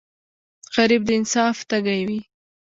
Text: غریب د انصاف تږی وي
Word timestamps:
غریب 0.75 1.01
د 1.05 1.09
انصاف 1.19 1.57
تږی 1.69 2.01
وي 2.07 2.19